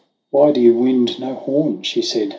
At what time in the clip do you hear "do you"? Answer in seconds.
0.51-0.73